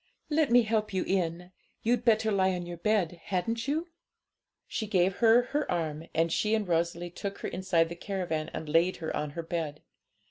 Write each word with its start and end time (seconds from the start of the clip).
Let 0.31 0.49
me 0.49 0.63
help 0.63 0.93
you 0.95 1.03
in; 1.05 1.51
you'd 1.83 2.03
better 2.03 2.31
lie 2.31 2.55
on 2.55 2.65
your 2.65 2.77
bed, 2.77 3.21
hadn't 3.25 3.67
you?' 3.67 3.87
She 4.67 4.87
gave 4.87 5.17
her 5.17 5.43
her 5.51 5.71
arm, 5.71 6.07
and 6.15 6.31
she 6.31 6.55
and 6.55 6.67
Rosalie 6.67 7.11
took 7.11 7.37
her 7.41 7.47
inside 7.47 7.87
the 7.87 7.95
caravan 7.95 8.49
and 8.51 8.67
laid 8.67 8.95
her 8.97 9.15
on 9.15 9.29
her 9.37 9.43
bed. 9.43 9.83